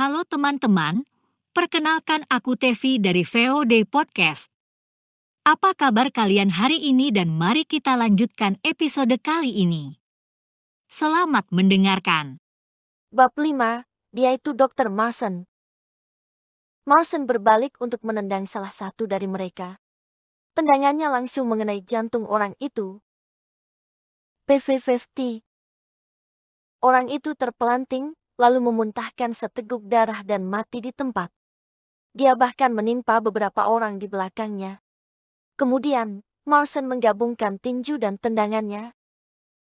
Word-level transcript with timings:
Halo 0.00 0.24
teman-teman, 0.24 1.04
perkenalkan 1.52 2.24
aku 2.32 2.56
Tevi 2.56 2.96
dari 2.96 3.20
VOD 3.20 3.84
Podcast. 3.84 4.48
Apa 5.44 5.76
kabar 5.76 6.08
kalian 6.08 6.48
hari 6.48 6.80
ini 6.80 7.12
dan 7.12 7.28
mari 7.28 7.68
kita 7.68 8.00
lanjutkan 8.00 8.56
episode 8.64 9.12
kali 9.20 9.60
ini. 9.60 10.00
Selamat 10.88 11.52
mendengarkan. 11.52 12.40
Bab 13.12 13.36
5, 13.36 13.84
dia 14.16 14.32
itu 14.32 14.56
Dr. 14.56 14.88
Marson. 14.88 15.44
Marson 16.88 17.28
berbalik 17.28 17.76
untuk 17.76 18.00
menendang 18.00 18.48
salah 18.48 18.72
satu 18.72 19.04
dari 19.04 19.28
mereka. 19.28 19.76
Tendangannya 20.56 21.12
langsung 21.12 21.44
mengenai 21.44 21.84
jantung 21.84 22.24
orang 22.24 22.56
itu. 22.56 23.04
PV50. 24.48 25.44
Orang 26.80 27.12
itu 27.12 27.36
terpelanting, 27.36 28.16
lalu 28.40 28.64
memuntahkan 28.72 29.36
seteguk 29.36 29.84
darah 29.84 30.24
dan 30.24 30.48
mati 30.48 30.80
di 30.80 30.96
tempat. 30.96 31.28
Dia 32.16 32.32
bahkan 32.32 32.72
menimpa 32.72 33.20
beberapa 33.20 33.68
orang 33.68 34.00
di 34.00 34.08
belakangnya. 34.08 34.80
Kemudian, 35.60 36.24
Marson 36.48 36.88
menggabungkan 36.88 37.60
tinju 37.60 38.00
dan 38.00 38.16
tendangannya. 38.16 38.96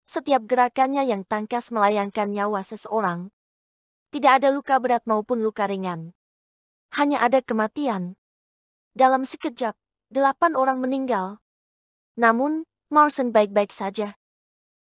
Setiap 0.05 0.45
gerakannya 0.45 1.09
yang 1.09 1.25
tangkas 1.25 1.73
melayangkan 1.73 2.29
nyawa 2.29 2.61
seseorang. 2.61 3.33
Tidak 4.13 4.39
ada 4.39 4.53
luka 4.53 4.77
berat 4.77 5.03
maupun 5.09 5.41
luka 5.41 5.65
ringan. 5.65 6.13
Hanya 6.93 7.19
ada 7.25 7.41
kematian. 7.41 8.15
Dalam 8.93 9.27
sekejap, 9.27 9.73
delapan 10.13 10.55
orang 10.55 10.79
meninggal. 10.79 11.41
Namun, 12.15 12.63
Marson 12.87 13.35
baik-baik 13.35 13.73
saja. 13.75 14.15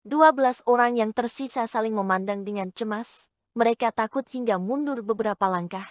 Dua 0.01 0.33
belas 0.33 0.65
orang 0.65 0.97
yang 0.97 1.13
tersisa 1.13 1.69
saling 1.69 1.93
memandang 1.93 2.41
dengan 2.41 2.73
cemas. 2.73 3.30
Mereka 3.51 3.91
takut 3.91 4.23
hingga 4.31 4.55
mundur 4.55 5.03
beberapa 5.03 5.51
langkah. 5.51 5.83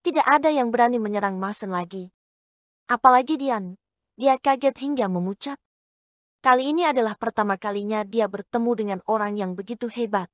Tidak 0.00 0.24
ada 0.24 0.48
yang 0.48 0.72
berani 0.72 0.96
menyerang 0.96 1.36
Marson 1.36 1.68
lagi. 1.68 2.08
Apalagi 2.88 3.36
Dian. 3.36 3.76
Dia 4.16 4.40
kaget 4.40 4.76
hingga 4.80 5.04
memucat. 5.12 5.60
Kali 6.40 6.72
ini 6.72 6.88
adalah 6.88 7.12
pertama 7.20 7.60
kalinya 7.60 8.08
dia 8.08 8.24
bertemu 8.24 8.72
dengan 8.72 9.00
orang 9.04 9.36
yang 9.36 9.52
begitu 9.52 9.84
hebat. 9.92 10.32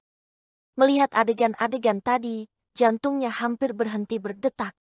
Melihat 0.79 1.11
adegan-adegan 1.11 1.99
tadi, 2.07 2.47
jantungnya 2.79 3.35
hampir 3.35 3.75
berhenti 3.75 4.23
berdetak. 4.23 4.79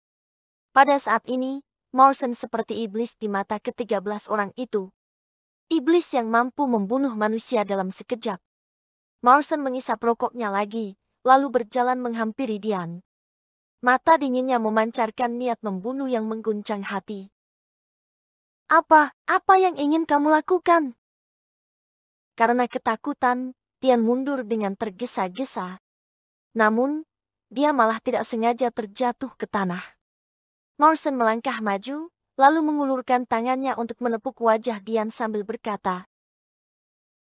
Pada 0.76 1.00
saat 1.00 1.24
ini, 1.24 1.64
Morrison 1.96 2.36
seperti 2.36 2.84
iblis 2.84 3.16
di 3.16 3.32
mata 3.32 3.56
ketiga 3.56 4.04
belas 4.04 4.28
orang 4.28 4.52
itu. 4.60 4.92
Iblis 5.72 6.12
yang 6.12 6.28
mampu 6.28 6.68
membunuh 6.68 7.16
manusia 7.16 7.64
dalam 7.64 7.88
sekejap. 7.88 8.36
Morrison 9.24 9.64
mengisap 9.64 9.98
rokoknya 10.04 10.52
lagi, 10.52 11.00
lalu 11.26 11.50
berjalan 11.50 11.98
menghampiri 11.98 12.62
Dian. 12.62 13.02
Mata 13.82 14.14
dinginnya 14.14 14.62
memancarkan 14.62 15.34
niat 15.34 15.58
membunuh 15.66 16.06
yang 16.06 16.30
mengguncang 16.30 16.86
hati. 16.86 17.34
Apa, 18.70 19.10
apa 19.26 19.54
yang 19.58 19.74
ingin 19.74 20.06
kamu 20.06 20.30
lakukan? 20.30 20.94
Karena 22.38 22.70
ketakutan, 22.70 23.58
Tian 23.82 24.06
mundur 24.06 24.46
dengan 24.46 24.78
tergesa-gesa. 24.78 25.82
Namun, 26.54 27.02
dia 27.50 27.74
malah 27.74 27.98
tidak 27.98 28.22
sengaja 28.22 28.70
terjatuh 28.70 29.34
ke 29.34 29.50
tanah. 29.50 29.82
Morrison 30.78 31.14
melangkah 31.18 31.58
maju, 31.58 32.08
lalu 32.38 32.60
mengulurkan 32.62 33.26
tangannya 33.26 33.74
untuk 33.74 33.98
menepuk 34.02 34.38
wajah 34.42 34.78
Dian 34.78 35.10
sambil 35.10 35.42
berkata, 35.42 36.06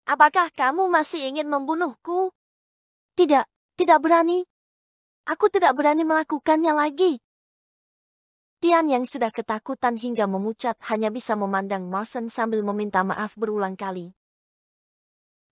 Apakah 0.03 0.49
kamu 0.51 0.89
masih 0.89 1.21
ingin 1.31 1.47
membunuhku? 1.47 2.33
Tidak, 3.15 3.45
tidak 3.81 3.97
berani. 4.05 4.45
Aku 5.25 5.49
tidak 5.49 5.73
berani 5.73 6.05
melakukannya 6.05 6.69
lagi. 6.69 7.17
Tian 8.61 8.85
yang 8.85 9.09
sudah 9.09 9.33
ketakutan 9.33 9.97
hingga 9.97 10.29
memucat 10.29 10.77
hanya 10.85 11.09
bisa 11.09 11.33
memandang 11.33 11.89
Morrison 11.89 12.29
sambil 12.29 12.61
meminta 12.61 13.01
maaf 13.01 13.33
berulang 13.33 13.73
kali. 13.73 14.13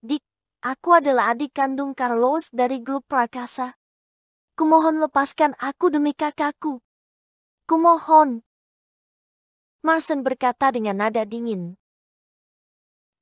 Dik, 0.06 0.22
aku 0.62 0.90
adalah 0.94 1.34
adik 1.34 1.58
kandung 1.58 1.98
Carlos 1.98 2.54
dari 2.54 2.86
grup 2.86 3.10
Prakasa. 3.10 3.74
Kumohon 4.54 5.02
lepaskan 5.02 5.58
aku 5.58 5.90
demi 5.90 6.14
kakakku. 6.14 6.86
Kumohon. 7.66 8.46
Marson 9.82 10.22
berkata 10.22 10.70
dengan 10.70 11.02
nada 11.02 11.26
dingin. 11.26 11.74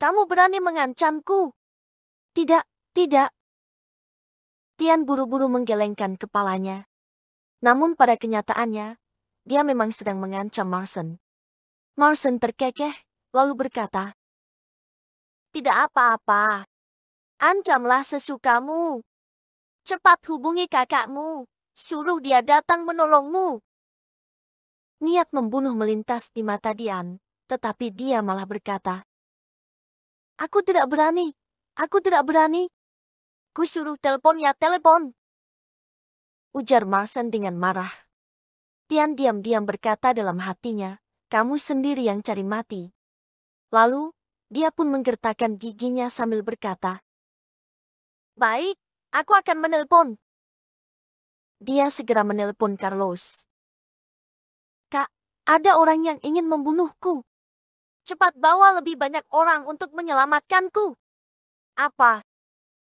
Kamu 0.03 0.27
berani 0.27 0.59
mengancamku? 0.59 1.55
Tidak, 2.35 2.67
tidak. 2.91 3.36
Tian 4.77 5.09
buru-buru 5.09 5.49
menggelengkan 5.49 6.15
kepalanya. 6.21 6.85
Namun 7.65 7.97
pada 7.97 8.13
kenyataannya, 8.13 8.93
dia 9.43 9.61
memang 9.65 9.89
sedang 9.89 10.21
mengancam 10.21 10.69
Marson. 10.69 11.17
Marson 11.97 12.37
terkekeh, 12.37 12.93
lalu 13.33 13.67
berkata, 13.67 14.13
tidak 15.57 15.89
apa-apa. 15.89 16.69
Ancamlah 17.41 18.05
sesukamu. 18.05 19.01
Cepat 19.81 20.21
hubungi 20.29 20.69
kakakmu. 20.69 21.49
Suruh 21.73 22.21
dia 22.21 22.45
datang 22.45 22.85
menolongmu. 22.85 23.57
Niat 25.01 25.33
membunuh 25.33 25.73
melintas 25.73 26.29
di 26.29 26.45
mata 26.45 26.77
Dian, 26.77 27.17
tetapi 27.49 27.89
dia 27.89 28.21
malah 28.21 28.45
berkata, 28.45 29.01
Aku 30.37 30.61
tidak 30.61 30.85
berani. 30.93 31.33
Aku 31.73 32.05
tidak 32.05 32.21
berani. 32.29 32.69
Ku 33.57 33.65
suruh 33.65 33.97
telepon 33.97 34.37
ya 34.37 34.53
telepon. 34.53 35.17
Ujar 36.53 36.85
Marsan 36.85 37.33
dengan 37.33 37.57
marah. 37.57 37.89
Tian 38.85 39.17
diam-diam 39.17 39.65
berkata 39.65 40.13
dalam 40.13 40.37
hatinya, 40.37 41.01
kamu 41.33 41.57
sendiri 41.57 42.05
yang 42.05 42.21
cari 42.21 42.45
mati. 42.45 42.93
Lalu, 43.73 44.13
dia 44.53 44.69
pun 44.69 44.93
menggertakkan 44.93 45.57
giginya 45.57 46.13
sambil 46.13 46.45
berkata, 46.45 47.01
Baik, 48.37 48.77
aku 49.09 49.33
akan 49.33 49.57
menelpon. 49.57 50.21
Dia 51.57 51.89
segera 51.89 52.21
menelpon 52.21 52.77
Carlos. 52.77 53.49
Kak, 54.93 55.09
ada 55.49 55.81
orang 55.81 56.05
yang 56.05 56.21
ingin 56.21 56.45
membunuhku. 56.45 57.25
Cepat 58.05 58.37
bawa 58.37 58.77
lebih 58.77 59.01
banyak 59.01 59.25
orang 59.33 59.65
untuk 59.65 59.97
menyelamatkanku. 59.97 60.93
Apa? 61.73 62.26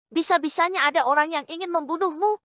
Bisa-bisanya 0.08 0.88
ada 0.88 1.04
orang 1.04 1.28
yang 1.28 1.44
ingin 1.52 1.68
membunuhmu? 1.68 2.40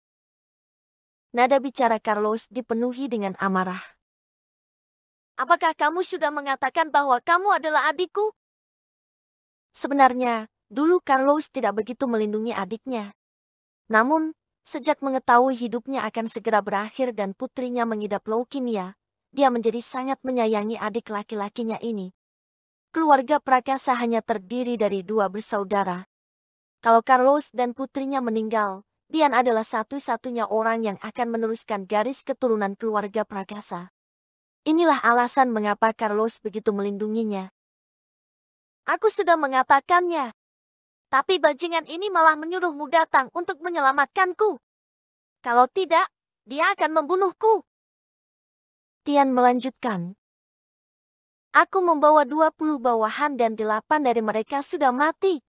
Nada 1.31 1.61
bicara 1.61 2.01
Carlos 2.01 2.49
dipenuhi 2.49 3.07
dengan 3.07 3.37
amarah. 3.37 3.79
Apakah 5.39 5.77
kamu 5.77 6.03
sudah 6.03 6.33
mengatakan 6.33 6.91
bahwa 6.91 7.21
kamu 7.23 7.61
adalah 7.61 7.87
adikku? 7.93 8.33
Sebenarnya, 9.71 10.51
dulu 10.67 10.99
Carlos 10.99 11.47
tidak 11.47 11.79
begitu 11.79 12.03
melindungi 12.09 12.51
adiknya. 12.51 13.15
Namun, 13.87 14.35
sejak 14.67 14.99
mengetahui 14.99 15.55
hidupnya 15.55 16.03
akan 16.03 16.27
segera 16.27 16.59
berakhir 16.59 17.15
dan 17.15 17.31
putrinya 17.31 17.87
mengidap 17.87 18.27
leukemia, 18.27 18.97
dia 19.31 19.47
menjadi 19.47 19.79
sangat 19.79 20.19
menyayangi 20.27 20.75
adik 20.75 21.07
laki-lakinya 21.07 21.79
ini. 21.79 22.11
Keluarga 22.91 23.39
Prakasa 23.39 23.95
hanya 23.95 24.19
terdiri 24.19 24.75
dari 24.75 24.99
dua 25.07 25.31
bersaudara. 25.31 26.03
Kalau 26.81 27.05
Carlos 27.05 27.53
dan 27.53 27.77
putrinya 27.77 28.25
meninggal, 28.25 28.81
Dian 29.05 29.37
adalah 29.37 29.61
satu-satunya 29.61 30.49
orang 30.49 30.81
yang 30.81 30.97
akan 30.97 31.27
meneruskan 31.29 31.85
garis 31.85 32.25
keturunan 32.25 32.73
keluarga 32.73 33.21
Prakasa. 33.21 33.93
Inilah 34.65 34.97
alasan 34.97 35.53
mengapa 35.53 35.93
Carlos 35.93 36.41
begitu 36.41 36.73
melindunginya. 36.73 37.53
Aku 38.89 39.13
sudah 39.13 39.37
mengatakannya. 39.37 40.33
Tapi 41.13 41.37
bajingan 41.37 41.85
ini 41.85 42.09
malah 42.09 42.33
menyuruhmu 42.33 42.89
datang 42.89 43.29
untuk 43.37 43.61
menyelamatkanku. 43.61 44.57
Kalau 45.45 45.69
tidak, 45.69 46.09
dia 46.49 46.73
akan 46.73 47.03
membunuhku. 47.03 47.61
Tian 49.05 49.37
melanjutkan. 49.37 50.17
Aku 51.53 51.83
membawa 51.85 52.25
20 52.25 52.81
bawahan 52.81 53.37
dan 53.37 53.53
delapan 53.53 54.01
dari 54.01 54.25
mereka 54.25 54.65
sudah 54.65 54.89
mati. 54.89 55.45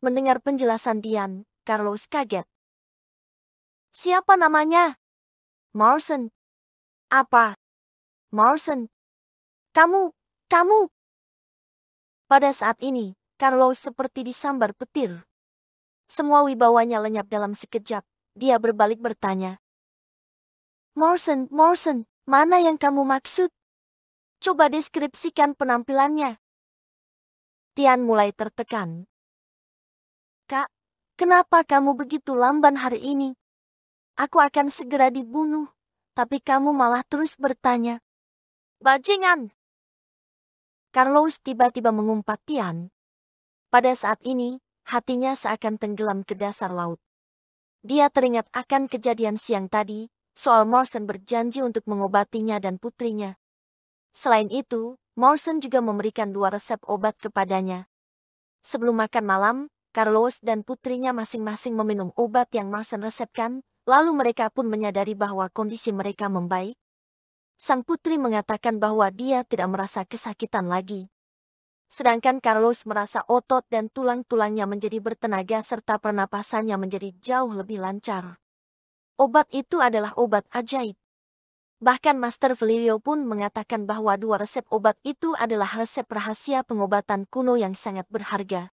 Mendengar 0.00 0.40
penjelasan 0.40 1.04
Dian, 1.04 1.44
Carlos 1.64 2.08
kaget. 2.08 2.48
Siapa 3.92 4.36
namanya? 4.40 4.96
Marson. 5.76 6.32
Apa? 7.12 7.56
Marson. 8.32 8.88
Kamu, 9.76 10.10
kamu, 10.50 10.90
pada 12.30 12.54
saat 12.54 12.78
ini, 12.78 13.18
Carlos 13.34 13.82
seperti 13.82 14.22
disambar 14.22 14.70
petir. 14.70 15.18
Semua 16.06 16.46
wibawanya 16.46 17.02
lenyap 17.02 17.26
dalam 17.26 17.58
sekejap. 17.58 18.06
Dia 18.38 18.62
berbalik 18.62 19.02
bertanya. 19.02 19.58
Morrison, 20.94 21.50
Morrison, 21.50 22.06
mana 22.30 22.62
yang 22.62 22.78
kamu 22.78 23.02
maksud? 23.02 23.50
Coba 24.38 24.70
deskripsikan 24.70 25.58
penampilannya. 25.58 26.38
Tian 27.74 28.06
mulai 28.06 28.30
tertekan. 28.30 29.09
Kenapa 31.20 31.68
kamu 31.68 32.00
begitu 32.00 32.32
lamban 32.32 32.80
hari 32.80 32.96
ini? 32.96 33.36
Aku 34.16 34.40
akan 34.40 34.72
segera 34.72 35.12
dibunuh, 35.12 35.68
tapi 36.16 36.40
kamu 36.40 36.72
malah 36.72 37.04
terus 37.04 37.36
bertanya. 37.36 38.00
Bajingan! 38.80 39.52
Carlos 40.88 41.36
tiba-tiba 41.44 41.92
mengumpat 41.92 42.40
Tian. 42.48 42.88
Pada 43.68 43.92
saat 43.92 44.24
ini, 44.24 44.64
hatinya 44.88 45.36
seakan 45.36 45.76
tenggelam 45.76 46.24
ke 46.24 46.32
dasar 46.32 46.72
laut. 46.72 46.96
Dia 47.84 48.08
teringat 48.08 48.48
akan 48.56 48.88
kejadian 48.88 49.36
siang 49.36 49.68
tadi, 49.68 50.08
soal 50.32 50.64
Morrison 50.64 51.04
berjanji 51.04 51.60
untuk 51.60 51.84
mengobatinya 51.84 52.56
dan 52.64 52.80
putrinya. 52.80 53.36
Selain 54.16 54.48
itu, 54.48 54.96
Morrison 55.20 55.60
juga 55.60 55.84
memberikan 55.84 56.32
dua 56.32 56.48
resep 56.48 56.80
obat 56.88 57.20
kepadanya. 57.20 57.84
Sebelum 58.64 58.96
makan 58.96 59.24
malam, 59.28 59.56
Carlos 59.90 60.38
dan 60.42 60.62
putrinya 60.62 61.10
masing-masing 61.10 61.74
meminum 61.74 62.14
obat 62.14 62.50
yang 62.54 62.70
Morrison 62.70 63.02
resepkan, 63.02 63.60
Lalu 63.88 64.12
mereka 64.12 64.52
pun 64.52 64.68
menyadari 64.68 65.16
bahwa 65.16 65.48
kondisi 65.48 65.90
mereka 65.90 66.28
membaik. 66.28 66.76
Sang 67.58 67.82
putri 67.82 68.22
mengatakan 68.22 68.78
bahwa 68.78 69.08
dia 69.10 69.44
tidak 69.44 69.68
merasa 69.72 70.04
kesakitan 70.04 70.68
lagi. 70.68 71.08
Sedangkan 71.90 72.38
Carlos 72.38 72.86
merasa 72.86 73.26
otot 73.26 73.66
dan 73.66 73.90
tulang-tulangnya 73.90 74.64
menjadi 74.70 75.02
bertenaga 75.02 75.58
serta 75.64 75.98
pernapasannya 75.98 76.78
menjadi 76.78 77.10
jauh 77.18 77.50
lebih 77.50 77.82
lancar. 77.82 78.38
Obat 79.18 79.50
itu 79.50 79.82
adalah 79.82 80.14
obat 80.14 80.46
ajaib. 80.54 80.94
Bahkan 81.82 82.14
Master 82.14 82.54
Valerio 82.54 83.02
pun 83.02 83.26
mengatakan 83.26 83.90
bahwa 83.90 84.14
dua 84.20 84.38
resep 84.38 84.62
obat 84.70 84.94
itu 85.02 85.34
adalah 85.34 85.66
resep 85.82 86.06
rahasia 86.06 86.62
pengobatan 86.62 87.26
kuno 87.26 87.58
yang 87.58 87.74
sangat 87.74 88.06
berharga. 88.06 88.70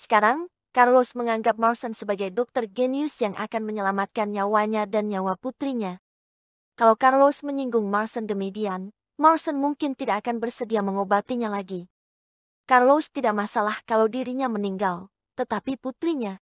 Sekarang, 0.00 0.48
Carlos 0.72 1.12
menganggap 1.12 1.60
Marson 1.60 1.92
sebagai 1.92 2.32
dokter 2.32 2.64
genius 2.64 3.20
yang 3.20 3.36
akan 3.36 3.68
menyelamatkan 3.68 4.32
nyawanya 4.32 4.88
dan 4.88 5.12
nyawa 5.12 5.36
putrinya. 5.36 6.00
Kalau 6.80 6.96
Carlos 6.96 7.44
menyinggung 7.44 7.84
Marson 7.84 8.24
demikian, 8.24 8.96
Marson 9.20 9.60
mungkin 9.60 9.92
tidak 9.92 10.24
akan 10.24 10.40
bersedia 10.40 10.80
mengobatinya 10.80 11.52
lagi. 11.52 11.84
Carlos 12.64 13.12
tidak 13.12 13.36
masalah 13.36 13.76
kalau 13.84 14.08
dirinya 14.08 14.48
meninggal, 14.48 15.12
tetapi 15.36 15.76
putrinya. 15.76 16.40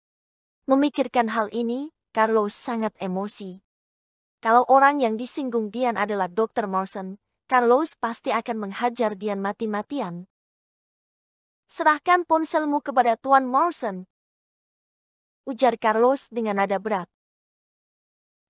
Memikirkan 0.71 1.27
hal 1.27 1.51
ini, 1.51 1.91
Carlos 2.15 2.55
sangat 2.55 2.95
emosi. 3.03 3.59
Kalau 4.39 4.63
orang 4.71 5.03
yang 5.03 5.19
disinggung 5.19 5.75
Dian 5.75 5.99
adalah 5.99 6.31
Dr. 6.31 6.71
Morrison, 6.71 7.19
Carlos 7.51 7.99
pasti 7.99 8.31
akan 8.31 8.71
menghajar 8.71 9.19
Dian 9.19 9.43
mati-matian. 9.43 10.30
Serahkan 11.71 12.27
ponselmu 12.27 12.83
kepada 12.83 13.15
Tuan 13.15 13.47
Morrison, 13.47 14.03
ujar 15.47 15.79
Carlos 15.79 16.27
dengan 16.27 16.59
nada 16.59 16.75
berat. 16.83 17.07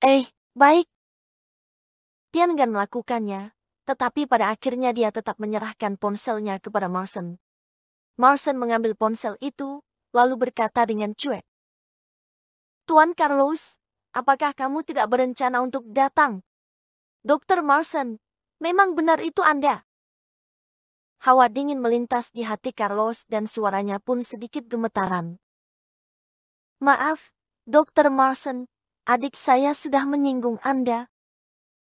Eh, 0.01 0.25
baik. 0.57 0.89
Tian 2.33 2.57
Gan 2.57 2.73
melakukannya, 2.73 3.53
tetapi 3.85 4.25
pada 4.25 4.50
akhirnya 4.50 4.89
dia 4.89 5.13
tetap 5.13 5.38
menyerahkan 5.38 6.01
ponselnya 6.01 6.57
kepada 6.57 6.89
Marson. 6.89 7.38
Marson 8.18 8.57
mengambil 8.57 8.97
ponsel 8.97 9.38
itu, 9.38 9.85
lalu 10.17 10.50
berkata 10.50 10.81
dengan 10.89 11.13
cuek. 11.13 11.45
Tuan 12.89 13.13
Carlos, 13.13 13.77
apakah 14.17 14.57
kamu 14.57 14.81
tidak 14.81 15.06
berencana 15.13 15.62
untuk 15.62 15.85
datang? 15.94 16.41
Dokter 17.21 17.62
Marson, 17.62 18.17
memang 18.57 18.97
benar 18.97 19.21
itu 19.21 19.45
Anda. 19.45 19.85
Hawa 21.21 21.53
dingin 21.53 21.77
melintas 21.77 22.33
di 22.33 22.41
hati 22.41 22.73
Carlos 22.73 23.29
dan 23.29 23.45
suaranya 23.45 24.01
pun 24.01 24.25
sedikit 24.25 24.65
gemetaran. 24.65 25.38
Maaf, 26.81 27.21
Dr. 27.69 28.09
Marson, 28.09 28.65
adik 29.06 29.38
saya 29.38 29.77
sudah 29.77 30.09
menyinggung 30.09 30.57
Anda. 30.65 31.06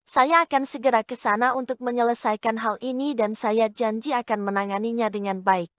Saya 0.04 0.44
akan 0.44 0.68
segera 0.68 1.00
ke 1.08 1.16
sana 1.16 1.56
untuk 1.56 1.80
menyelesaikan 1.80 2.60
hal 2.60 2.76
ini 2.84 3.16
dan 3.16 3.32
saya 3.32 3.72
janji 3.72 4.12
akan 4.12 4.44
menanganinya 4.44 5.08
dengan 5.08 5.40
baik. 5.40 5.72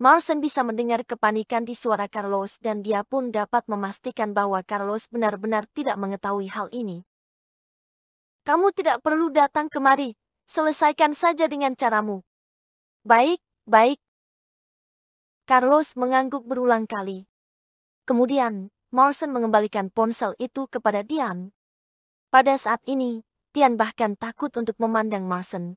Marson 0.00 0.40
bisa 0.40 0.64
mendengar 0.64 1.04
kepanikan 1.04 1.68
di 1.68 1.76
suara 1.76 2.08
Carlos 2.08 2.56
dan 2.56 2.80
dia 2.80 3.04
pun 3.04 3.36
dapat 3.36 3.68
memastikan 3.68 4.32
bahwa 4.32 4.64
Carlos 4.64 5.12
benar-benar 5.12 5.68
tidak 5.76 6.00
mengetahui 6.00 6.48
hal 6.48 6.72
ini. 6.72 7.04
Kamu 8.48 8.72
tidak 8.72 9.04
perlu 9.04 9.28
datang 9.28 9.68
kemari, 9.68 10.16
selesaikan 10.48 11.16
saja 11.16 11.48
dengan 11.48 11.76
caramu. 11.76 12.20
Baik, 13.04 13.40
baik. 13.68 14.00
Carlos 15.44 15.92
mengangguk 16.00 16.48
berulang 16.48 16.88
kali. 16.88 17.28
Kemudian, 18.08 18.72
Morrison 18.94 19.34
mengembalikan 19.34 19.92
ponsel 19.92 20.32
itu 20.40 20.64
kepada 20.70 21.04
Dian. 21.04 21.52
Pada 22.32 22.56
saat 22.56 22.80
ini, 22.88 23.20
Dian 23.52 23.76
bahkan 23.76 24.16
takut 24.16 24.54
untuk 24.56 24.78
memandang 24.80 25.28
Morrison. 25.28 25.76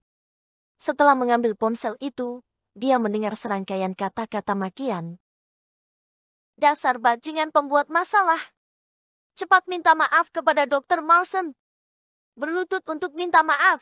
Setelah 0.77 1.17
mengambil 1.17 1.57
ponsel 1.57 1.97
itu, 1.97 2.45
dia 2.77 3.01
mendengar 3.01 3.33
serangkaian 3.33 3.97
kata-kata 3.97 4.53
makian. 4.53 5.17
Dasar 6.57 7.01
bajingan 7.01 7.49
pembuat 7.49 7.89
masalah. 7.89 8.39
Cepat 9.37 9.65
minta 9.69 9.93
maaf 9.93 10.29
kepada 10.29 10.69
Dr. 10.69 11.01
Morrison. 11.01 11.53
Berlutut 12.37 12.85
untuk 12.85 13.17
minta 13.17 13.41
maaf. 13.41 13.81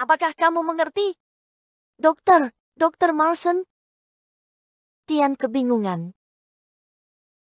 Apakah 0.00 0.32
kamu 0.32 0.64
mengerti? 0.64 1.12
Dokter, 2.00 2.56
Dokter 2.72 3.12
Morrison. 3.12 3.68
Tian 5.04 5.36
kebingungan. 5.36 6.16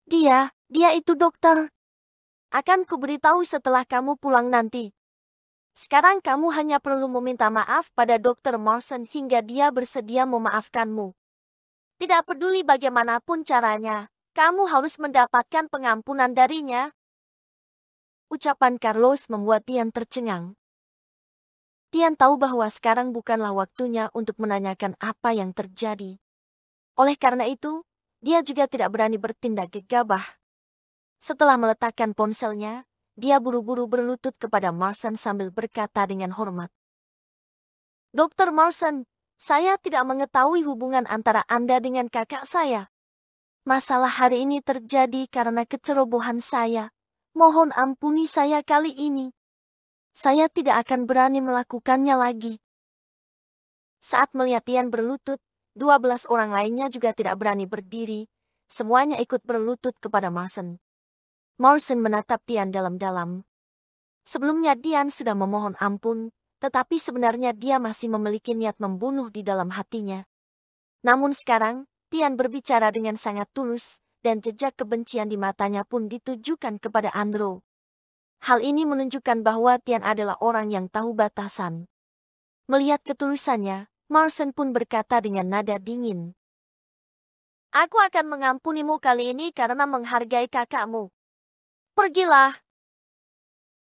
Dia, 0.05 0.53
dia 0.69 0.93
itu 0.93 1.17
dokter. 1.17 1.73
Akan 2.53 2.85
kuberitahu 2.85 3.41
setelah 3.41 3.89
kamu 3.89 4.21
pulang 4.21 4.53
nanti. 4.53 4.93
Sekarang 5.73 6.21
kamu 6.21 6.53
hanya 6.53 6.77
perlu 6.77 7.09
meminta 7.09 7.49
maaf 7.49 7.89
pada 7.97 8.21
dokter 8.21 8.61
Morrison 8.61 9.09
hingga 9.09 9.41
dia 9.41 9.73
bersedia 9.73 10.29
memaafkanmu. 10.29 11.09
Tidak 11.97 12.21
peduli 12.21 12.61
bagaimanapun 12.61 13.49
caranya, 13.49 14.13
kamu 14.37 14.69
harus 14.69 15.01
mendapatkan 15.01 15.73
pengampunan 15.73 16.37
darinya. 16.37 16.93
Ucapan 18.29 18.77
Carlos 18.77 19.25
membuat 19.33 19.65
Tian 19.65 19.89
tercengang. 19.89 20.53
Tian 21.93 22.17
tahu 22.17 22.41
bahwa 22.41 22.65
sekarang 22.73 23.13
bukanlah 23.13 23.53
waktunya 23.53 24.09
untuk 24.17 24.41
menanyakan 24.41 24.97
apa 24.97 25.29
yang 25.37 25.53
terjadi. 25.53 26.17
Oleh 26.97 27.13
karena 27.21 27.45
itu, 27.45 27.85
dia 28.17 28.41
juga 28.41 28.65
tidak 28.65 28.89
berani 28.89 29.21
bertindak 29.21 29.69
gegabah. 29.69 30.25
Setelah 31.21 31.53
meletakkan 31.61 32.17
ponselnya, 32.17 32.81
dia 33.13 33.37
buru-buru 33.37 33.85
berlutut 33.85 34.33
kepada 34.41 34.73
Marson 34.73 35.21
sambil 35.21 35.53
berkata 35.53 36.01
dengan 36.09 36.33
hormat. 36.33 36.73
Dokter 38.09 38.49
Marson, 38.49 39.05
saya 39.37 39.77
tidak 39.77 40.01
mengetahui 40.09 40.65
hubungan 40.65 41.05
antara 41.05 41.45
Anda 41.45 41.77
dengan 41.77 42.09
kakak 42.09 42.49
saya. 42.49 42.89
Masalah 43.69 44.09
hari 44.09 44.49
ini 44.49 44.65
terjadi 44.65 45.29
karena 45.29 45.61
kecerobohan 45.69 46.41
saya. 46.41 46.89
Mohon 47.37 47.69
ampuni 47.77 48.25
saya 48.25 48.65
kali 48.65 48.97
ini. 48.97 49.29
Saya 50.13 50.47
tidak 50.47 50.87
akan 50.87 51.09
berani 51.09 51.41
melakukannya 51.41 52.15
lagi. 52.15 52.61
Saat 53.99 54.31
melihat 54.37 54.63
Tian 54.63 54.93
berlutut, 54.93 55.41
Dua 55.73 55.97
belas 55.97 56.29
orang 56.29 56.53
lainnya 56.53 56.85
juga 56.85 57.17
tidak 57.17 57.33
berani 57.41 57.65
berdiri, 57.65 58.29
semuanya 58.69 59.17
ikut 59.17 59.41
berlutut 59.41 59.97
kepada 59.97 60.29
Marson. 60.29 60.77
Morrison 61.57 61.97
menatap 61.97 62.45
Tian 62.45 62.69
dalam-dalam. 62.69 63.41
Sebelumnya 64.21 64.77
Dian 64.77 65.09
sudah 65.09 65.33
memohon 65.33 65.73
ampun, 65.81 66.29
tetapi 66.61 67.01
sebenarnya 67.01 67.57
dia 67.57 67.81
masih 67.81 68.13
memiliki 68.13 68.53
niat 68.53 68.77
membunuh 68.77 69.33
di 69.33 69.41
dalam 69.41 69.73
hatinya. 69.73 70.21
Namun 71.01 71.33
sekarang, 71.33 71.89
Tian 72.13 72.37
berbicara 72.37 72.93
dengan 72.93 73.17
sangat 73.17 73.49
tulus, 73.49 73.97
dan 74.21 74.45
jejak 74.45 74.77
kebencian 74.77 75.25
di 75.25 75.41
matanya 75.41 75.81
pun 75.81 76.05
ditujukan 76.05 76.77
kepada 76.77 77.09
Andrew. 77.17 77.65
Hal 78.43 78.59
ini 78.59 78.83
menunjukkan 78.83 79.39
bahwa 79.39 79.79
Tian 79.79 80.03
adalah 80.03 80.35
orang 80.43 80.67
yang 80.67 80.91
tahu 80.91 81.15
batasan. 81.15 81.87
Melihat 82.67 82.99
ketulusannya, 83.07 83.87
Marson 84.11 84.51
pun 84.51 84.75
berkata 84.75 85.23
dengan 85.23 85.47
nada 85.47 85.79
dingin. 85.79 86.35
Aku 87.71 88.03
akan 88.03 88.27
mengampunimu 88.27 88.99
kali 88.99 89.31
ini 89.31 89.55
karena 89.55 89.87
menghargai 89.87 90.51
kakakmu. 90.51 91.07
Pergilah. 91.95 92.59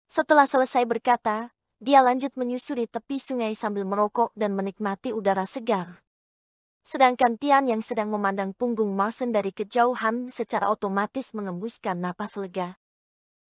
Setelah 0.05 0.45
selesai 0.45 0.85
berkata, 0.85 1.49
dia 1.81 2.05
lanjut 2.05 2.37
menyusuri 2.37 2.85
tepi 2.85 3.17
sungai 3.17 3.57
sambil 3.57 3.81
merokok 3.81 4.29
dan 4.37 4.53
menikmati 4.53 5.09
udara 5.09 5.49
segar. 5.49 6.05
Sedangkan 6.85 7.41
Tian 7.41 7.65
yang 7.65 7.81
sedang 7.81 8.13
memandang 8.13 8.53
punggung 8.53 8.93
Marson 8.93 9.33
dari 9.33 9.49
kejauhan 9.49 10.29
secara 10.29 10.69
otomatis 10.69 11.33
mengembuskan 11.33 11.97
napas 11.97 12.37
lega. 12.37 12.77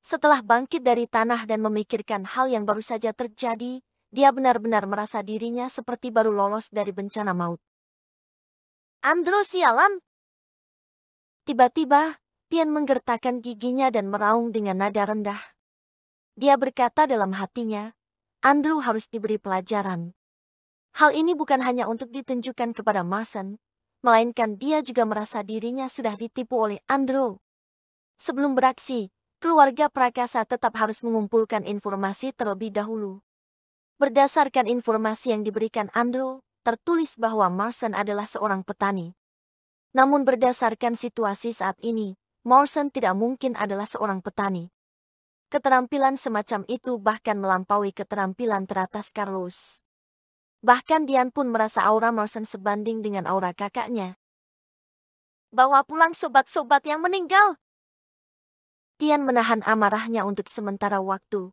Setelah 0.05 0.45
bangkit 0.45 0.85
dari 0.85 1.09
tanah 1.09 1.49
dan 1.49 1.65
memikirkan 1.65 2.29
hal 2.29 2.45
yang 2.45 2.61
baru 2.61 2.85
saja 2.85 3.09
terjadi, 3.09 3.81
dia 4.13 4.29
benar-benar 4.29 4.85
merasa 4.85 5.25
dirinya 5.25 5.65
seperti 5.65 6.13
baru 6.13 6.29
lolos 6.29 6.69
dari 6.69 6.93
bencana 6.93 7.33
maut. 7.33 7.57
Andrew 9.01 9.41
sialan! 9.41 9.97
Tiba-tiba, 11.49 12.21
Tian 12.53 12.69
menggertakkan 12.69 13.41
giginya 13.41 13.89
dan 13.89 14.05
meraung 14.13 14.53
dengan 14.53 14.85
nada 14.85 15.09
rendah. 15.09 15.41
Dia 16.37 16.53
berkata 16.61 17.09
dalam 17.09 17.33
hatinya, 17.33 17.89
Andrew 18.45 18.77
harus 18.85 19.09
diberi 19.09 19.41
pelajaran. 19.41 20.13
Hal 20.93 21.17
ini 21.17 21.33
bukan 21.33 21.65
hanya 21.65 21.89
untuk 21.89 22.13
ditunjukkan 22.13 22.77
kepada 22.77 23.01
Marson, 23.01 23.57
melainkan 24.05 24.61
dia 24.61 24.85
juga 24.85 25.01
merasa 25.09 25.41
dirinya 25.41 25.89
sudah 25.89 26.13
ditipu 26.13 26.61
oleh 26.61 26.77
Andrew. 26.85 27.41
Sebelum 28.21 28.53
beraksi, 28.53 29.09
keluarga 29.39 29.91
Prakasa 29.91 30.43
tetap 30.43 30.75
harus 30.79 30.99
mengumpulkan 31.05 31.63
informasi 31.63 32.31
terlebih 32.33 32.73
dahulu. 32.73 33.23
Berdasarkan 33.95 34.67
informasi 34.67 35.31
yang 35.31 35.47
diberikan 35.47 35.87
Andrew, 35.95 36.43
tertulis 36.67 37.15
bahwa 37.15 37.47
Marson 37.47 37.95
adalah 37.95 38.27
seorang 38.27 38.65
petani. 38.65 39.15
Namun 39.95 40.27
berdasarkan 40.27 40.99
situasi 40.99 41.55
saat 41.55 41.79
ini, 41.79 42.19
Morrison 42.43 42.91
tidak 42.91 43.15
mungkin 43.15 43.55
adalah 43.55 43.87
seorang 43.87 44.19
petani. 44.19 44.67
Keterampilan 45.47 46.19
semacam 46.19 46.67
itu 46.67 46.99
bahkan 46.99 47.39
melampaui 47.39 47.95
keterampilan 47.95 48.67
teratas 48.67 49.15
Carlos. 49.15 49.79
Bahkan 50.59 51.07
Dian 51.07 51.31
pun 51.31 51.47
merasa 51.47 51.85
aura 51.85 52.11
Morrison 52.11 52.43
sebanding 52.43 52.99
dengan 52.99 53.23
aura 53.29 53.55
kakaknya. 53.55 54.19
Bawa 55.55 55.87
pulang 55.87 56.11
sobat-sobat 56.11 56.83
yang 56.83 56.99
meninggal. 56.99 57.55
Tian 58.95 59.27
menahan 59.27 59.59
amarahnya 59.67 60.23
untuk 60.23 60.47
sementara 60.47 61.03
waktu. 61.03 61.51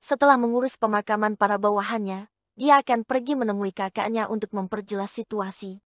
Setelah 0.00 0.40
mengurus 0.40 0.80
pemakaman 0.80 1.36
para 1.36 1.60
bawahannya, 1.60 2.24
dia 2.56 2.80
akan 2.80 3.04
pergi 3.04 3.36
menemui 3.36 3.68
kakaknya 3.76 4.32
untuk 4.32 4.56
memperjelas 4.56 5.12
situasi. 5.12 5.84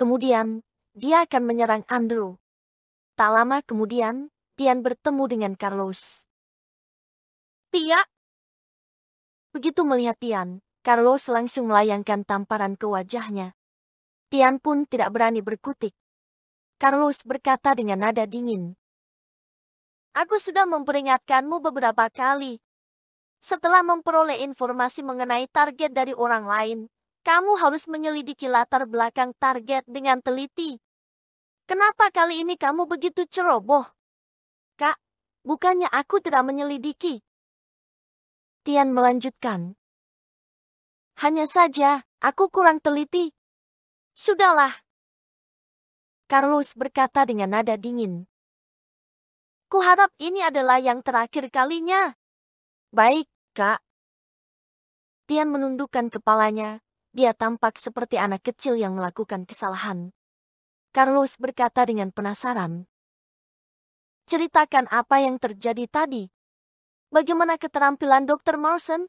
Kemudian, 0.00 0.64
dia 0.96 1.28
akan 1.28 1.42
menyerang 1.44 1.84
Andrew. 1.84 2.40
Tak 3.12 3.28
lama 3.28 3.60
kemudian, 3.60 4.32
Tian 4.56 4.80
bertemu 4.80 5.24
dengan 5.28 5.52
Carlos. 5.52 6.24
Tia! 7.68 8.00
Begitu 9.52 9.84
melihat 9.84 10.16
Tian, 10.16 10.64
Carlos 10.80 11.28
langsung 11.28 11.68
melayangkan 11.68 12.24
tamparan 12.24 12.72
ke 12.80 12.88
wajahnya. 12.88 13.52
Tian 14.32 14.56
pun 14.56 14.88
tidak 14.88 15.12
berani 15.12 15.44
berkutik. 15.44 15.92
Carlos 16.80 17.20
berkata 17.28 17.76
dengan 17.76 18.00
nada 18.00 18.24
dingin. 18.24 18.79
Aku 20.10 20.42
sudah 20.42 20.66
memperingatkanmu 20.66 21.62
beberapa 21.62 22.10
kali. 22.10 22.58
Setelah 23.40 23.86
memperoleh 23.86 24.42
informasi 24.42 25.06
mengenai 25.06 25.46
target 25.46 25.94
dari 25.94 26.12
orang 26.12 26.44
lain, 26.44 26.78
kamu 27.22 27.56
harus 27.60 27.86
menyelidiki 27.86 28.50
latar 28.50 28.90
belakang 28.90 29.30
target 29.38 29.86
dengan 29.86 30.18
teliti. 30.18 30.80
Kenapa 31.70 32.10
kali 32.10 32.42
ini 32.42 32.58
kamu 32.58 32.90
begitu 32.90 33.22
ceroboh? 33.30 33.86
Kak, 34.74 34.98
bukannya 35.46 35.86
aku 35.86 36.18
tidak 36.18 36.42
menyelidiki. 36.42 37.22
Tian 38.66 38.90
melanjutkan. 38.90 39.78
Hanya 41.20 41.44
saja, 41.44 42.02
aku 42.18 42.50
kurang 42.50 42.80
teliti. 42.80 43.30
Sudahlah. 44.16 44.72
Carlos 46.26 46.74
berkata 46.78 47.26
dengan 47.26 47.54
nada 47.54 47.74
dingin. 47.74 48.29
Kuharap 49.70 50.10
ini 50.18 50.42
adalah 50.42 50.82
yang 50.82 50.98
terakhir 50.98 51.46
kalinya. 51.46 52.10
Baik, 52.90 53.30
Kak. 53.54 53.78
Tian 55.30 55.46
menundukkan 55.46 56.10
kepalanya. 56.10 56.82
Dia 57.14 57.38
tampak 57.38 57.78
seperti 57.78 58.18
anak 58.18 58.42
kecil 58.42 58.74
yang 58.74 58.98
melakukan 58.98 59.46
kesalahan. 59.46 60.10
Carlos 60.90 61.38
berkata 61.38 61.86
dengan 61.86 62.10
penasaran. 62.10 62.82
Ceritakan 64.26 64.90
apa 64.90 65.22
yang 65.22 65.38
terjadi 65.38 65.86
tadi. 65.86 66.26
Bagaimana 67.14 67.54
keterampilan 67.54 68.26
Dr. 68.26 68.58
Morrison? 68.58 69.06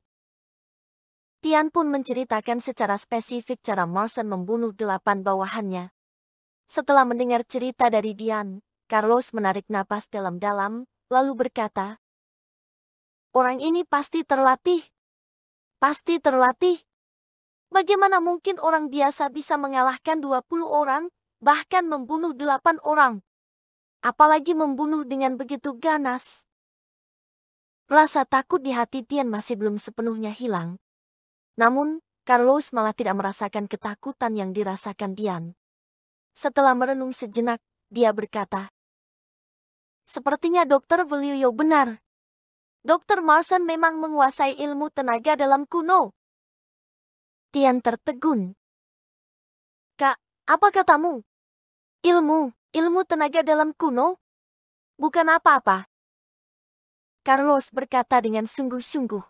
Tian 1.41 1.73
pun 1.73 1.89
menceritakan 1.89 2.61
secara 2.61 3.01
spesifik 3.01 3.65
cara 3.65 3.89
Morrison 3.89 4.29
membunuh 4.29 4.77
delapan 4.77 5.25
bawahannya. 5.25 5.89
Setelah 6.69 7.09
mendengar 7.09 7.41
cerita 7.49 7.89
dari 7.89 8.13
Dian, 8.13 8.61
Carlos 8.91 9.31
menarik 9.31 9.63
napas 9.71 10.11
dalam-dalam, 10.11 10.83
lalu 11.07 11.47
berkata, 11.47 11.95
Orang 13.31 13.63
ini 13.63 13.87
pasti 13.87 14.27
terlatih. 14.27 14.83
Pasti 15.79 16.19
terlatih. 16.19 16.75
Bagaimana 17.71 18.19
mungkin 18.19 18.59
orang 18.59 18.91
biasa 18.91 19.31
bisa 19.31 19.55
mengalahkan 19.55 20.19
20 20.19 20.43
orang 20.67 21.07
bahkan 21.39 21.87
membunuh 21.87 22.35
delapan 22.35 22.83
orang. 22.83 23.23
Apalagi 24.03 24.51
membunuh 24.51 25.07
dengan 25.07 25.39
begitu 25.39 25.79
ganas. 25.79 26.43
Rasa 27.87 28.27
takut 28.27 28.59
di 28.59 28.75
hati 28.75 29.07
Tian 29.07 29.31
masih 29.31 29.55
belum 29.55 29.79
sepenuhnya 29.79 30.35
hilang. 30.35 30.75
Namun, 31.55 32.03
Carlos 32.27 32.75
malah 32.75 32.91
tidak 32.91 33.15
merasakan 33.15 33.71
ketakutan 33.71 34.35
yang 34.35 34.51
dirasakan 34.51 35.15
Tian. 35.15 35.43
Setelah 36.35 36.75
merenung 36.75 37.15
sejenak, 37.15 37.63
dia 37.87 38.11
berkata, 38.11 38.67
Sepertinya 40.07 40.65
Dokter 40.65 41.05
Velio 41.05 41.53
benar. 41.53 42.01
Dokter 42.81 43.21
Marson 43.21 43.61
memang 43.61 44.01
menguasai 44.01 44.57
ilmu 44.57 44.89
tenaga 44.89 45.37
dalam 45.37 45.69
kuno. 45.69 46.17
Tian 47.53 47.77
tertegun. 47.85 48.57
Kak, 50.01 50.17
apa 50.49 50.67
katamu? 50.73 51.21
Ilmu, 52.01 52.49
ilmu 52.73 53.01
tenaga 53.05 53.45
dalam 53.45 53.77
kuno? 53.77 54.17
Bukan 54.97 55.29
apa-apa. 55.29 55.85
Carlos 57.21 57.69
berkata 57.69 58.17
dengan 58.17 58.49
sungguh-sungguh. 58.49 59.21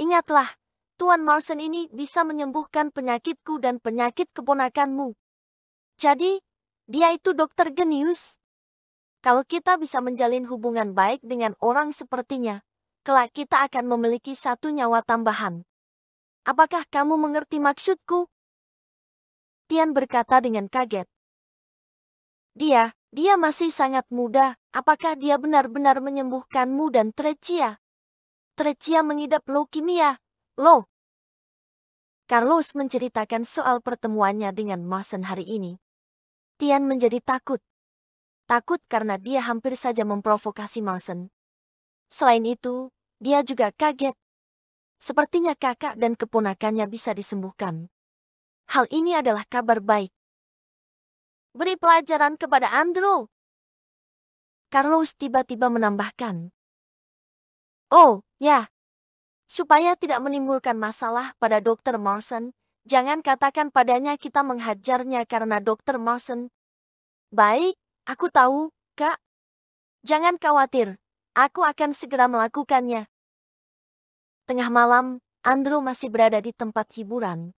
Ingatlah, 0.00 0.48
Tuan 0.96 1.20
Marson 1.20 1.60
ini 1.60 1.92
bisa 1.92 2.24
menyembuhkan 2.24 2.88
penyakitku 2.88 3.60
dan 3.60 3.76
penyakit 3.76 4.32
keponakanmu. 4.32 5.12
Jadi, 6.00 6.40
dia 6.88 7.12
itu 7.12 7.36
dokter 7.36 7.68
genius. 7.76 8.39
Kalau 9.20 9.44
kita 9.44 9.76
bisa 9.76 10.00
menjalin 10.00 10.48
hubungan 10.48 10.96
baik 10.96 11.20
dengan 11.20 11.52
orang 11.60 11.92
sepertinya, 11.92 12.64
kelak 13.04 13.36
kita 13.36 13.68
akan 13.68 13.84
memiliki 13.84 14.32
satu 14.32 14.72
nyawa 14.72 15.04
tambahan. 15.04 15.60
Apakah 16.48 16.88
kamu 16.88 17.20
mengerti 17.20 17.60
maksudku? 17.60 18.32
Tian 19.68 19.92
berkata 19.92 20.40
dengan 20.40 20.72
kaget. 20.72 21.04
Dia, 22.56 22.96
dia 23.12 23.36
masih 23.36 23.68
sangat 23.68 24.08
muda, 24.08 24.56
apakah 24.72 25.14
dia 25.20 25.36
benar-benar 25.36 26.00
menyembuhkanmu 26.00 26.88
dan 26.88 27.12
Trecia? 27.12 27.76
Trecia 28.56 29.04
mengidap 29.04 29.44
leukemia, 29.46 30.16
lo. 30.56 30.88
Carlos 32.24 32.72
menceritakan 32.72 33.44
soal 33.44 33.84
pertemuannya 33.84 34.48
dengan 34.56 34.80
Mason 34.80 35.22
hari 35.22 35.44
ini. 35.44 35.76
Tian 36.56 36.88
menjadi 36.88 37.20
takut. 37.20 37.60
Takut 38.50 38.82
karena 38.90 39.14
dia 39.14 39.46
hampir 39.46 39.78
saja 39.78 40.02
memprovokasi 40.02 40.82
Mason. 40.82 41.30
Selain 42.10 42.42
itu, 42.42 42.90
dia 43.22 43.46
juga 43.46 43.70
kaget. 43.70 44.18
Sepertinya 44.98 45.54
kakak 45.54 45.94
dan 45.94 46.18
keponakannya 46.18 46.90
bisa 46.90 47.14
disembuhkan. 47.14 47.86
Hal 48.66 48.90
ini 48.90 49.14
adalah 49.14 49.46
kabar 49.46 49.78
baik. 49.78 50.10
Beri 51.54 51.78
pelajaran 51.78 52.34
kepada 52.34 52.74
Andrew. 52.74 53.30
Carlos 54.66 55.14
tiba-tiba 55.14 55.70
menambahkan. 55.70 56.50
Oh, 57.94 58.26
ya. 58.42 58.66
Supaya 59.46 59.94
tidak 59.94 60.26
menimbulkan 60.26 60.74
masalah 60.74 61.38
pada 61.38 61.62
Dr. 61.62 62.02
Morrison, 62.02 62.50
jangan 62.82 63.22
katakan 63.22 63.70
padanya 63.70 64.18
kita 64.18 64.42
menghajarnya 64.42 65.22
karena 65.30 65.62
Dr. 65.62 66.02
Morrison. 66.02 66.50
Baik, 67.30 67.78
aku 68.06 68.32
tahu, 68.32 68.72
Kak. 68.96 69.20
Jangan 70.00 70.40
khawatir, 70.40 70.96
aku 71.36 71.60
akan 71.64 71.92
segera 71.92 72.28
melakukannya. 72.28 73.04
Tengah 74.48 74.68
malam, 74.72 75.20
Andrew 75.40 75.80
masih 75.80 76.12
berada 76.12 76.40
di 76.40 76.52
tempat 76.52 76.88
hiburan. 76.96 77.52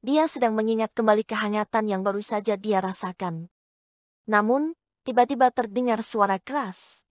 Dia 0.00 0.24
sedang 0.26 0.56
mengingat 0.56 0.96
kembali 0.96 1.28
kehangatan 1.28 1.84
yang 1.90 2.00
baru 2.00 2.24
saja 2.24 2.56
dia 2.56 2.80
rasakan. 2.80 3.52
Namun, 4.24 4.72
tiba-tiba 5.04 5.52
terdengar 5.52 6.00
suara 6.00 6.40
keras. 6.40 7.04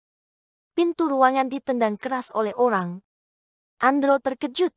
Pintu 0.73 1.11
ruangan 1.11 1.51
ditendang 1.51 1.99
keras 1.99 2.31
oleh 2.33 2.55
orang. 2.55 3.03
Andro 3.83 4.23
terkejut. 4.23 4.71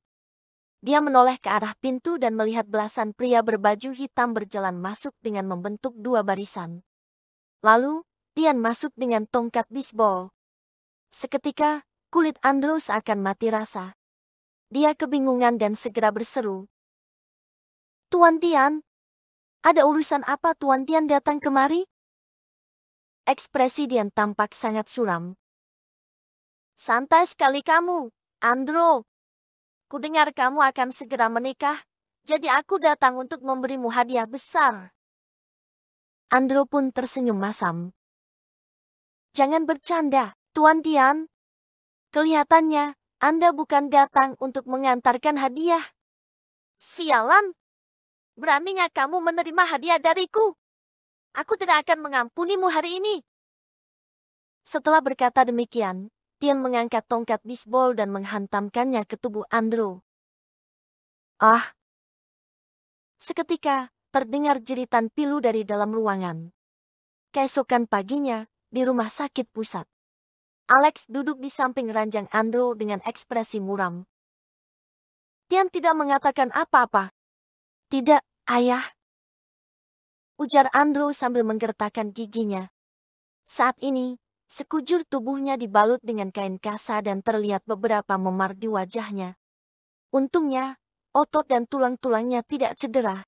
Dia 0.81 0.97
menoleh 0.97 1.37
ke 1.37 1.49
arah 1.49 1.77
pintu 1.77 2.17
dan 2.17 2.33
melihat 2.33 2.65
belasan 2.65 3.13
pria 3.13 3.45
berbaju 3.45 3.93
hitam 3.93 4.33
berjalan 4.33 4.73
masuk 4.81 5.13
dengan 5.21 5.45
membentuk 5.45 5.93
dua 5.93 6.25
barisan. 6.25 6.81
Lalu, 7.61 8.05
Tian 8.33 8.57
masuk 8.57 8.93
dengan 8.97 9.25
tongkat 9.29 9.69
bisbol. 9.69 10.29
Seketika, 11.13 11.85
kulit 12.09 12.37
Andro 12.41 12.81
seakan 12.81 13.21
mati 13.21 13.53
rasa. 13.53 13.93
Dia 14.73 14.97
kebingungan 14.97 15.59
dan 15.61 15.75
segera 15.77 16.09
berseru, 16.15 16.71
Tuan 18.11 18.43
Tian, 18.43 18.83
ada 19.63 19.87
urusan 19.87 20.27
apa 20.27 20.51
Tuan 20.51 20.83
Tian 20.83 21.07
datang 21.07 21.39
kemari? 21.39 21.87
Ekspresi 23.23 23.87
Dian 23.87 24.11
tampak 24.11 24.51
sangat 24.51 24.91
suram. 24.91 25.31
Santai 26.75 27.23
sekali 27.23 27.63
kamu, 27.63 28.11
Andro. 28.43 29.07
Kudengar 29.87 30.35
kamu 30.35 30.59
akan 30.59 30.91
segera 30.91 31.31
menikah, 31.31 31.79
jadi 32.27 32.59
aku 32.59 32.83
datang 32.83 33.15
untuk 33.15 33.47
memberimu 33.47 33.87
hadiah 33.87 34.27
besar. 34.27 34.91
Andro 36.31 36.63
pun 36.63 36.95
tersenyum 36.95 37.35
masam. 37.35 37.91
Jangan 39.35 39.67
bercanda, 39.67 40.31
Tuan 40.55 40.79
Dian. 40.79 41.27
Kelihatannya, 42.15 42.95
Anda 43.19 43.51
bukan 43.51 43.91
datang 43.91 44.39
untuk 44.39 44.63
mengantarkan 44.63 45.35
hadiah. 45.35 45.83
Sialan! 46.79 47.51
Beraninya 48.39 48.87
kamu 48.87 49.19
menerima 49.19 49.63
hadiah 49.75 49.99
dariku. 49.99 50.55
Aku 51.35 51.59
tidak 51.59 51.83
akan 51.83 51.99
mengampunimu 51.99 52.71
hari 52.71 53.03
ini. 53.03 53.27
Setelah 54.63 55.03
berkata 55.03 55.43
demikian, 55.43 56.07
Tian 56.39 56.63
mengangkat 56.63 57.03
tongkat 57.11 57.43
bisbol 57.43 57.91
dan 57.91 58.07
menghantamkannya 58.07 59.03
ke 59.03 59.19
tubuh 59.19 59.43
Andrew. 59.51 59.99
Ah! 61.43 61.75
Seketika, 63.19 63.91
terdengar 64.11 64.59
jeritan 64.59 65.07
pilu 65.07 65.39
dari 65.39 65.63
dalam 65.63 65.95
ruangan. 65.95 66.51
Keesokan 67.31 67.87
paginya, 67.87 68.43
di 68.67 68.83
rumah 68.83 69.07
sakit 69.07 69.47
pusat. 69.55 69.87
Alex 70.67 71.07
duduk 71.07 71.39
di 71.39 71.47
samping 71.47 71.87
ranjang 71.91 72.27
Andrew 72.31 72.75
dengan 72.75 72.99
ekspresi 73.03 73.63
muram. 73.63 74.03
Tian 75.47 75.67
tidak 75.67 75.95
mengatakan 75.95 76.51
apa-apa. 76.51 77.11
Tidak, 77.91 78.23
ayah, 78.47 78.83
ujar 80.41 80.73
Andrew 80.73 81.13
sambil 81.13 81.45
menggertakkan 81.45 82.09
giginya. 82.11 82.65
Saat 83.45 83.77
ini, 83.83 84.17
sekujur 84.49 85.05
tubuhnya 85.05 85.53
dibalut 85.53 86.01
dengan 86.01 86.33
kain 86.33 86.57
kasa 86.57 86.99
dan 87.05 87.21
terlihat 87.21 87.61
beberapa 87.69 88.17
memar 88.17 88.57
di 88.57 88.65
wajahnya. 88.65 89.37
Untungnya, 90.09 90.75
otot 91.13 91.45
dan 91.45 91.69
tulang-tulangnya 91.69 92.41
tidak 92.41 92.73
cedera. 92.75 93.23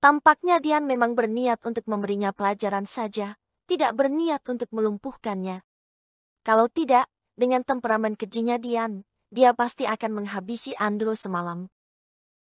Tampaknya 0.00 0.64
Dian 0.64 0.88
memang 0.88 1.12
berniat 1.12 1.60
untuk 1.64 1.84
memberinya 1.84 2.32
pelajaran 2.32 2.88
saja, 2.88 3.36
tidak 3.68 3.92
berniat 3.96 4.40
untuk 4.48 4.72
melumpuhkannya. 4.72 5.60
Kalau 6.40 6.72
tidak, 6.72 7.06
dengan 7.36 7.60
temperamen 7.62 8.16
kejinya 8.16 8.56
Dian, 8.56 9.04
dia 9.28 9.52
pasti 9.52 9.84
akan 9.84 10.24
menghabisi 10.24 10.72
Andrew 10.74 11.12
semalam. 11.12 11.68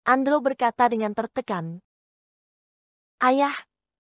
Andrew 0.07 0.39
berkata 0.39 0.87
dengan 0.87 1.13
tertekan. 1.13 1.83
Ayah, 3.19 3.53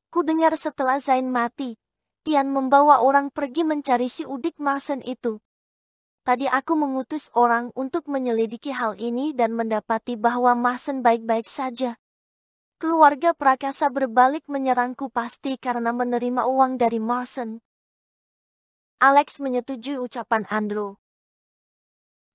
Ku 0.09 0.25
dengar 0.25 0.57
setelah 0.57 1.05
Zain 1.05 1.29
mati, 1.29 1.77
Tian 2.25 2.49
membawa 2.49 3.05
orang 3.05 3.29
pergi 3.29 3.61
mencari 3.61 4.09
si 4.09 4.25
Udik 4.25 4.57
Marsen 4.57 5.05
itu. 5.05 5.37
Tadi 6.25 6.49
aku 6.49 6.81
mengutus 6.81 7.29
orang 7.37 7.77
untuk 7.77 8.09
menyelidiki 8.09 8.73
hal 8.73 8.97
ini 8.97 9.37
dan 9.37 9.53
mendapati 9.53 10.17
bahwa 10.17 10.57
Marsen 10.57 11.05
baik-baik 11.05 11.45
saja. 11.45 12.00
Keluarga 12.78 13.35
Prakasa 13.35 13.90
berbalik 13.90 14.47
menyerangku 14.47 15.11
pasti 15.11 15.58
karena 15.58 15.90
menerima 15.90 16.47
uang 16.47 16.78
dari 16.78 17.02
Marsen. 17.02 17.58
Alex 19.02 19.42
menyetujui 19.42 19.99
ucapan 19.99 20.47
Andrew. 20.47 20.94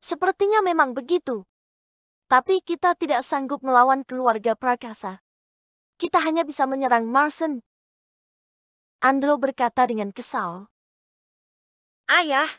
Sepertinya 0.03 0.59
memang 0.59 0.91
begitu. 0.91 1.47
Tapi 2.27 2.59
kita 2.59 2.91
tidak 2.99 3.23
sanggup 3.23 3.63
melawan 3.63 4.03
keluarga 4.03 4.51
Prakasa. 4.51 5.23
Kita 5.95 6.19
hanya 6.19 6.43
bisa 6.43 6.67
menyerang 6.67 7.07
Marsen. 7.07 7.63
Andro 8.99 9.39
berkata 9.39 9.87
dengan 9.87 10.11
kesal. 10.11 10.67
Ayah, 12.11 12.51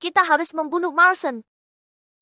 kita 0.00 0.24
harus 0.24 0.56
membunuh 0.56 0.96
Marsen. 0.96 1.44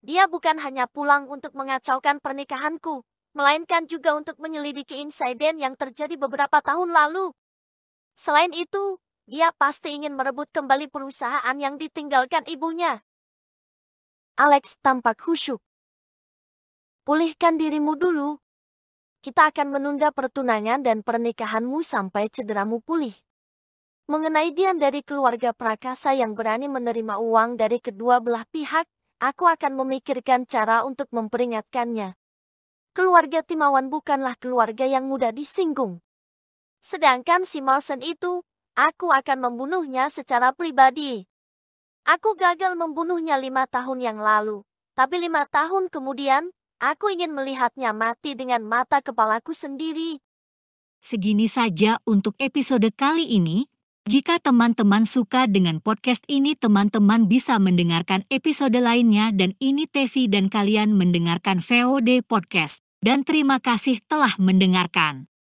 Dia 0.02 0.26
bukan 0.26 0.58
hanya 0.58 0.90
pulang 0.90 1.30
untuk 1.30 1.54
mengacaukan 1.54 2.18
pernikahanku, 2.18 3.06
melainkan 3.34 3.90
juga 3.90 4.14
untuk 4.14 4.38
menyelidiki 4.38 5.02
insiden 5.02 5.58
yang 5.58 5.74
terjadi 5.74 6.14
beberapa 6.14 6.62
tahun 6.62 6.94
lalu. 6.94 7.34
Selain 8.14 8.54
itu, 8.54 8.96
dia 9.26 9.50
pasti 9.54 9.92
ingin 9.98 10.14
merebut 10.14 10.46
kembali 10.54 10.86
perusahaan 10.86 11.56
yang 11.58 11.76
ditinggalkan 11.76 12.46
ibunya. 12.46 13.02
Alex 14.38 14.78
tampak 14.80 15.18
khusyuk. 15.18 15.58
Pulihkan 17.04 17.58
dirimu 17.58 17.98
dulu, 17.98 18.38
kita 19.24 19.50
akan 19.50 19.72
menunda 19.72 20.12
pertunangan 20.12 20.84
dan 20.84 21.00
pernikahanmu 21.00 21.80
sampai 21.80 22.28
cederamu 22.28 22.80
pulih. 22.84 23.16
Mengenai 24.04 24.52
Dian 24.52 24.76
dari 24.76 25.00
keluarga 25.00 25.56
Prakasa 25.56 26.12
yang 26.12 26.36
berani 26.36 26.68
menerima 26.68 27.16
uang 27.16 27.56
dari 27.56 27.80
kedua 27.80 28.20
belah 28.20 28.44
pihak, 28.52 28.84
aku 29.24 29.48
akan 29.48 29.80
memikirkan 29.80 30.44
cara 30.44 30.84
untuk 30.84 31.08
memperingatkannya. 31.08 32.12
Keluarga 32.94 33.42
Timawan 33.42 33.90
bukanlah 33.90 34.38
keluarga 34.38 34.86
yang 34.86 35.10
mudah 35.10 35.34
disinggung. 35.34 36.00
Sedangkan 36.78 37.42
si 37.44 37.58
Mawson 37.60 38.00
itu, 38.00 38.46
aku 38.78 39.10
akan 39.10 39.50
membunuhnya 39.50 40.08
secara 40.08 40.54
pribadi. 40.54 41.26
Aku 42.06 42.38
gagal 42.38 42.78
membunuhnya 42.78 43.34
lima 43.36 43.66
tahun 43.66 43.98
yang 43.98 44.18
lalu, 44.22 44.62
tapi 44.94 45.18
lima 45.18 45.44
tahun 45.50 45.90
kemudian, 45.90 46.54
Aku 46.84 47.08
ingin 47.08 47.32
melihatnya 47.32 47.96
mati 47.96 48.36
dengan 48.36 48.60
mata 48.60 49.00
kepalaku 49.00 49.56
sendiri. 49.56 50.20
Segini 51.00 51.48
saja 51.48 51.96
untuk 52.04 52.36
episode 52.36 52.84
kali 52.92 53.24
ini. 53.24 53.72
Jika 54.04 54.36
teman-teman 54.36 55.08
suka 55.08 55.48
dengan 55.48 55.80
podcast 55.80 56.28
ini, 56.28 56.52
teman-teman 56.52 57.24
bisa 57.24 57.56
mendengarkan 57.56 58.28
episode 58.28 58.76
lainnya 58.76 59.32
dan 59.32 59.56
ini 59.64 59.88
Tevi 59.88 60.28
dan 60.28 60.52
kalian 60.52 60.92
mendengarkan 60.92 61.64
VOD 61.64 62.20
Podcast. 62.20 62.83
Dan 63.04 63.20
terima 63.20 63.60
kasih 63.60 64.00
telah 64.08 64.32
mendengarkan. 64.40 65.28